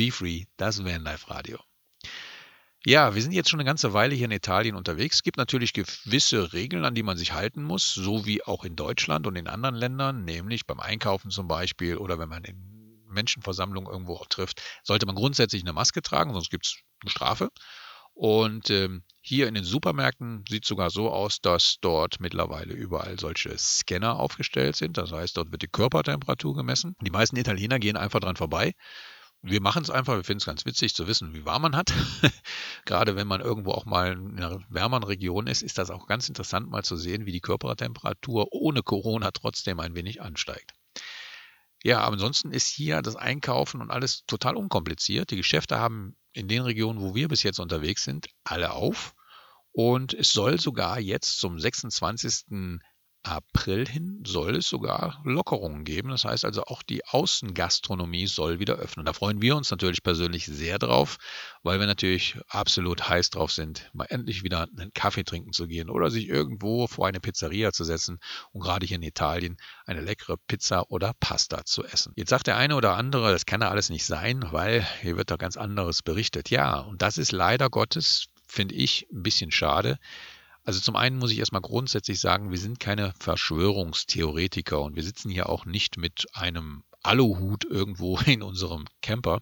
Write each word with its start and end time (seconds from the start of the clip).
Be 0.00 0.10
Free, 0.10 0.46
das 0.56 0.82
Vanlife 0.82 1.28
Radio. 1.28 1.58
Ja, 2.86 3.14
wir 3.14 3.20
sind 3.20 3.32
jetzt 3.32 3.50
schon 3.50 3.60
eine 3.60 3.66
ganze 3.66 3.92
Weile 3.92 4.14
hier 4.14 4.24
in 4.24 4.30
Italien 4.30 4.74
unterwegs. 4.74 5.16
Es 5.16 5.22
gibt 5.22 5.36
natürlich 5.36 5.74
gewisse 5.74 6.54
Regeln, 6.54 6.86
an 6.86 6.94
die 6.94 7.02
man 7.02 7.18
sich 7.18 7.34
halten 7.34 7.62
muss, 7.62 7.92
so 7.92 8.24
wie 8.24 8.42
auch 8.42 8.64
in 8.64 8.76
Deutschland 8.76 9.26
und 9.26 9.36
in 9.36 9.46
anderen 9.46 9.74
Ländern, 9.74 10.24
nämlich 10.24 10.66
beim 10.66 10.80
Einkaufen 10.80 11.30
zum 11.30 11.48
Beispiel 11.48 11.98
oder 11.98 12.18
wenn 12.18 12.30
man 12.30 12.44
in 12.44 13.02
Menschenversammlungen 13.08 13.92
irgendwo 13.92 14.14
auch 14.14 14.26
trifft, 14.26 14.62
sollte 14.84 15.04
man 15.04 15.16
grundsätzlich 15.16 15.64
eine 15.64 15.74
Maske 15.74 16.00
tragen, 16.00 16.32
sonst 16.32 16.48
gibt 16.48 16.64
es 16.64 16.76
eine 17.02 17.10
Strafe. 17.10 17.50
Und 18.14 18.70
ähm, 18.70 19.04
hier 19.20 19.48
in 19.48 19.54
den 19.54 19.64
Supermärkten 19.64 20.46
sieht 20.48 20.64
es 20.64 20.68
sogar 20.70 20.88
so 20.88 21.10
aus, 21.10 21.42
dass 21.42 21.76
dort 21.82 22.20
mittlerweile 22.20 22.72
überall 22.72 23.20
solche 23.20 23.54
Scanner 23.58 24.18
aufgestellt 24.18 24.76
sind. 24.76 24.96
Das 24.96 25.12
heißt, 25.12 25.36
dort 25.36 25.52
wird 25.52 25.60
die 25.60 25.68
Körpertemperatur 25.68 26.56
gemessen. 26.56 26.96
Die 27.02 27.10
meisten 27.10 27.36
Italiener 27.36 27.78
gehen 27.78 27.98
einfach 27.98 28.20
dran 28.20 28.36
vorbei 28.36 28.72
wir 29.42 29.62
machen 29.62 29.82
es 29.82 29.90
einfach, 29.90 30.16
wir 30.16 30.24
finden 30.24 30.40
es 30.40 30.46
ganz 30.46 30.66
witzig 30.66 30.94
zu 30.94 31.06
wissen, 31.06 31.32
wie 31.32 31.44
warm 31.44 31.62
man 31.62 31.76
hat. 31.76 31.92
Gerade 32.84 33.16
wenn 33.16 33.26
man 33.26 33.40
irgendwo 33.40 33.72
auch 33.72 33.86
mal 33.86 34.12
in 34.12 34.36
einer 34.36 34.60
wärmeren 34.68 35.02
Region 35.02 35.46
ist, 35.46 35.62
ist 35.62 35.78
das 35.78 35.90
auch 35.90 36.06
ganz 36.06 36.28
interessant 36.28 36.68
mal 36.70 36.84
zu 36.84 36.96
sehen, 36.96 37.26
wie 37.26 37.32
die 37.32 37.40
Körpertemperatur 37.40 38.48
ohne 38.52 38.82
Corona 38.82 39.30
trotzdem 39.30 39.80
ein 39.80 39.94
wenig 39.94 40.20
ansteigt. 40.20 40.74
Ja, 41.82 42.00
aber 42.00 42.14
ansonsten 42.14 42.52
ist 42.52 42.68
hier 42.68 43.00
das 43.00 43.16
Einkaufen 43.16 43.80
und 43.80 43.90
alles 43.90 44.26
total 44.26 44.56
unkompliziert. 44.56 45.30
Die 45.30 45.36
Geschäfte 45.36 45.78
haben 45.78 46.16
in 46.32 46.46
den 46.46 46.62
Regionen, 46.62 47.00
wo 47.00 47.14
wir 47.14 47.28
bis 47.28 47.42
jetzt 47.42 47.58
unterwegs 47.58 48.04
sind, 48.04 48.28
alle 48.44 48.72
auf. 48.72 49.14
Und 49.72 50.12
es 50.12 50.32
soll 50.32 50.60
sogar 50.60 51.00
jetzt 51.00 51.38
zum 51.38 51.58
26. 51.58 52.80
April 53.30 53.86
hin 53.86 54.22
soll 54.26 54.56
es 54.56 54.68
sogar 54.68 55.20
Lockerungen 55.24 55.84
geben. 55.84 56.10
Das 56.10 56.24
heißt 56.24 56.44
also, 56.44 56.64
auch 56.64 56.82
die 56.82 57.04
Außengastronomie 57.04 58.26
soll 58.26 58.58
wieder 58.58 58.74
öffnen. 58.74 59.06
Da 59.06 59.12
freuen 59.12 59.40
wir 59.40 59.56
uns 59.56 59.70
natürlich 59.70 60.02
persönlich 60.02 60.46
sehr 60.46 60.78
drauf, 60.78 61.16
weil 61.62 61.78
wir 61.78 61.86
natürlich 61.86 62.38
absolut 62.48 63.08
heiß 63.08 63.30
drauf 63.30 63.52
sind, 63.52 63.88
mal 63.92 64.06
endlich 64.08 64.42
wieder 64.42 64.66
einen 64.76 64.92
Kaffee 64.92 65.24
trinken 65.24 65.52
zu 65.52 65.68
gehen 65.68 65.90
oder 65.90 66.10
sich 66.10 66.28
irgendwo 66.28 66.86
vor 66.86 67.06
eine 67.06 67.20
Pizzeria 67.20 67.72
zu 67.72 67.84
setzen 67.84 68.18
und 68.52 68.62
gerade 68.62 68.84
hier 68.84 68.96
in 68.96 69.02
Italien 69.02 69.56
eine 69.86 70.00
leckere 70.00 70.36
Pizza 70.48 70.90
oder 70.90 71.12
Pasta 71.20 71.64
zu 71.64 71.84
essen. 71.84 72.12
Jetzt 72.16 72.30
sagt 72.30 72.48
der 72.48 72.56
eine 72.56 72.74
oder 72.74 72.96
andere, 72.96 73.30
das 73.30 73.46
kann 73.46 73.60
ja 73.60 73.70
alles 73.70 73.90
nicht 73.90 74.04
sein, 74.04 74.44
weil 74.50 74.86
hier 75.02 75.16
wird 75.16 75.30
doch 75.30 75.38
ganz 75.38 75.56
anderes 75.56 76.02
berichtet. 76.02 76.50
Ja, 76.50 76.80
und 76.80 77.00
das 77.00 77.16
ist 77.16 77.32
leider 77.32 77.70
Gottes, 77.70 78.26
finde 78.46 78.74
ich, 78.74 79.06
ein 79.12 79.22
bisschen 79.22 79.52
schade. 79.52 79.98
Also 80.64 80.80
zum 80.80 80.96
einen 80.96 81.18
muss 81.18 81.32
ich 81.32 81.38
erstmal 81.38 81.62
grundsätzlich 81.62 82.20
sagen, 82.20 82.50
wir 82.50 82.58
sind 82.58 82.80
keine 82.80 83.12
Verschwörungstheoretiker 83.18 84.80
und 84.80 84.96
wir 84.96 85.02
sitzen 85.02 85.30
hier 85.30 85.48
auch 85.48 85.64
nicht 85.64 85.96
mit 85.96 86.26
einem 86.32 86.84
Aluhut 87.02 87.64
irgendwo 87.64 88.18
in 88.26 88.42
unserem 88.42 88.86
Camper. 89.02 89.40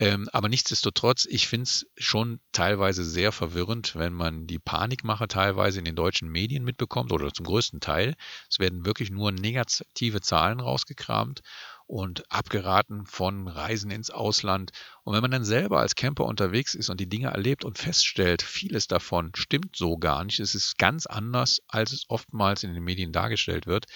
Ähm, 0.00 0.28
aber 0.32 0.48
nichtsdestotrotz, 0.48 1.24
ich 1.24 1.48
finde 1.48 1.64
es 1.64 1.86
schon 1.96 2.38
teilweise 2.52 3.04
sehr 3.04 3.32
verwirrend, 3.32 3.96
wenn 3.96 4.12
man 4.12 4.46
die 4.46 4.60
Panikmache 4.60 5.26
teilweise 5.26 5.80
in 5.80 5.84
den 5.84 5.96
deutschen 5.96 6.28
Medien 6.28 6.62
mitbekommt 6.62 7.10
oder 7.10 7.32
zum 7.32 7.46
größten 7.46 7.80
Teil. 7.80 8.14
Es 8.48 8.60
werden 8.60 8.86
wirklich 8.86 9.10
nur 9.10 9.32
negative 9.32 10.20
Zahlen 10.20 10.60
rausgekramt 10.60 11.40
und 11.88 12.30
abgeraten 12.30 13.06
von 13.06 13.48
Reisen 13.48 13.90
ins 13.90 14.10
Ausland. 14.10 14.72
Und 15.02 15.14
wenn 15.14 15.22
man 15.22 15.30
dann 15.30 15.44
selber 15.44 15.80
als 15.80 15.94
Camper 15.94 16.26
unterwegs 16.26 16.74
ist 16.74 16.90
und 16.90 17.00
die 17.00 17.08
Dinge 17.08 17.28
erlebt 17.28 17.64
und 17.64 17.78
feststellt, 17.78 18.42
vieles 18.42 18.86
davon 18.86 19.32
stimmt 19.34 19.74
so 19.74 19.96
gar 19.96 20.22
nicht, 20.22 20.38
es 20.38 20.54
ist 20.54 20.78
ganz 20.78 21.06
anders, 21.06 21.60
als 21.66 21.92
es 21.92 22.04
oftmals 22.08 22.62
in 22.62 22.74
den 22.74 22.84
Medien 22.84 23.10
dargestellt 23.10 23.66
wird, 23.66 23.86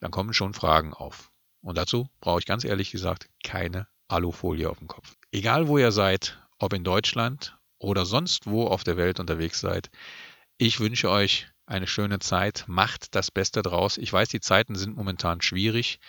dann 0.00 0.10
kommen 0.10 0.32
schon 0.32 0.54
Fragen 0.54 0.94
auf. 0.94 1.30
Und 1.60 1.76
dazu 1.76 2.08
brauche 2.20 2.40
ich 2.40 2.46
ganz 2.46 2.64
ehrlich 2.64 2.90
gesagt 2.90 3.28
keine 3.44 3.86
Alufolie 4.08 4.68
auf 4.68 4.78
dem 4.78 4.88
Kopf. 4.88 5.14
Egal 5.30 5.68
wo 5.68 5.76
ihr 5.76 5.92
seid, 5.92 6.42
ob 6.58 6.72
in 6.72 6.84
Deutschland 6.84 7.58
oder 7.78 8.06
sonst 8.06 8.46
wo 8.46 8.66
auf 8.66 8.82
der 8.82 8.96
Welt 8.96 9.20
unterwegs 9.20 9.60
seid, 9.60 9.90
ich 10.56 10.80
wünsche 10.80 11.10
euch 11.10 11.48
eine 11.66 11.86
schöne 11.86 12.18
Zeit, 12.18 12.64
macht 12.66 13.14
das 13.14 13.30
Beste 13.30 13.60
draus. 13.60 13.98
Ich 13.98 14.10
weiß, 14.10 14.30
die 14.30 14.40
Zeiten 14.40 14.74
sind 14.74 14.96
momentan 14.96 15.42
schwierig, 15.42 16.00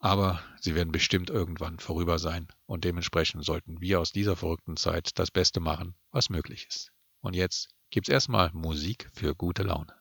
aber 0.00 0.42
sie 0.60 0.74
werden 0.74 0.92
bestimmt 0.92 1.30
irgendwann 1.30 1.78
vorüber 1.78 2.18
sein 2.18 2.48
und 2.66 2.84
dementsprechend 2.84 3.44
sollten 3.44 3.80
wir 3.80 4.00
aus 4.00 4.12
dieser 4.12 4.34
verrückten 4.34 4.76
Zeit 4.76 5.18
das 5.18 5.30
Beste 5.30 5.60
machen, 5.60 5.94
was 6.10 6.30
möglich 6.30 6.66
ist. 6.68 6.90
Und 7.20 7.36
jetzt 7.36 7.68
gibt's 7.90 8.08
erstmal 8.08 8.50
Musik 8.52 9.08
für 9.12 9.34
gute 9.34 9.62
Laune. 9.62 9.94